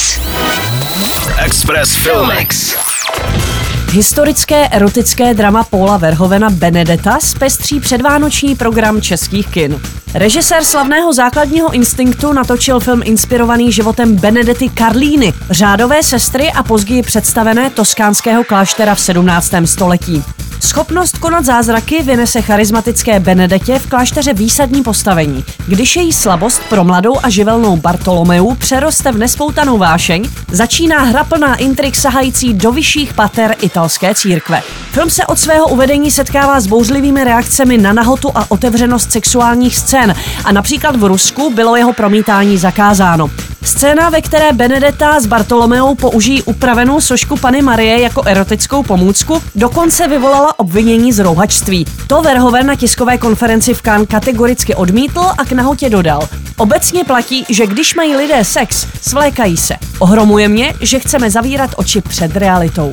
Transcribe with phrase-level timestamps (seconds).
[0.00, 1.28] Express.
[1.44, 2.76] Express Filmix.
[3.92, 9.80] Historické erotické drama Paula Verhovena Benedetta zpestří předvánoční program českých kin.
[10.14, 17.70] Režisér slavného základního instinktu natočil film inspirovaný životem Benedety Carlíny, řádové sestry a později představené
[17.70, 19.52] toskánského kláštera v 17.
[19.64, 20.24] století.
[20.62, 25.44] Schopnost konat zázraky vynese charismatické Benedetě v klášteře výsadní postavení.
[25.66, 31.54] Když její slabost pro mladou a živelnou Bartolomeu přeroste v nespoutanou vášeň, začíná hra plná
[31.54, 34.62] intrik sahající do vyšších pater italské církve.
[34.90, 40.14] Film se od svého uvedení setkává s bouřlivými reakcemi na nahotu a otevřenost sexuálních scén
[40.44, 43.30] a například v Rusku bylo jeho promítání zakázáno.
[43.62, 50.08] Scéna, ve které Benedetta s Bartolomeou použijí upravenou sošku Pany Marie jako erotickou pomůcku, dokonce
[50.08, 51.86] vyvolala obvinění z rouhačství.
[52.06, 56.28] To Verhoven na tiskové konferenci v Cannes kategoricky odmítl a k nahotě dodal.
[56.56, 59.74] Obecně platí, že když mají lidé sex, svlékají se.
[59.98, 62.92] Ohromuje mě, že chceme zavírat oči před realitou.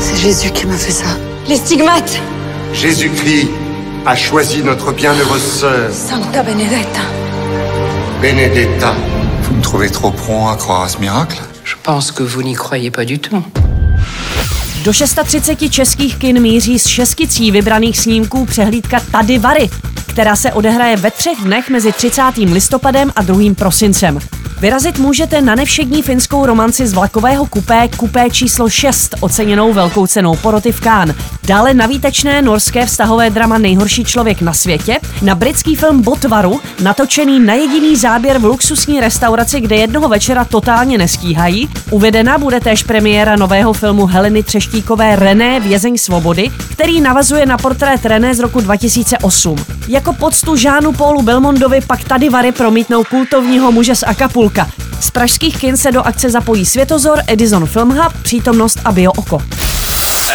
[0.00, 1.28] C'est Jésus qui m'a fait ça.
[1.48, 2.20] Les stigmates
[2.72, 3.48] Jésus-Christ
[4.06, 7.27] a choisi notre bienheureuse sœur, Santa Benedetta.
[8.20, 8.96] Benedetta.
[9.42, 12.54] Vous me trouvez trop prompt à croire à ce miracle Je pense que vous n'y
[12.54, 13.44] croyez pas du tout.
[14.84, 19.70] Do 630 českých kin míří z šesticí vybraných snímků přehlídka Tady Vary,
[20.06, 22.22] která se odehraje ve třech dnech mezi 30.
[22.36, 23.54] listopadem a 2.
[23.54, 24.18] prosincem.
[24.60, 30.36] Vyrazit můžete na nevšední finskou romanci z vlakového kupé kupé číslo 6, oceněnou velkou cenou
[30.36, 31.16] poroty v Cannes.
[31.48, 37.40] Dále na výtečné norské vztahové drama Nejhorší člověk na světě, na britský film Botvaru, natočený
[37.40, 41.68] na jediný záběr v luxusní restauraci, kde jednoho večera totálně nestíhají.
[41.90, 48.06] Uvedena bude též premiéra nového filmu Heleny Třeštíkové René Vězeň svobody, který navazuje na portrét
[48.06, 49.56] René z roku 2008.
[49.88, 54.68] Jako poctu Žánu Paulu Belmondovi pak tady Vary promítnou kultovního muže z Acapulka.
[55.00, 59.42] Z pražských kin se do akce zapojí Světozor, Edison Film Hub, Přítomnost a Bio Oko.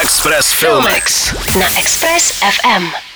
[0.02, 1.34] Express Filmix.
[1.56, 3.13] Na Express FM.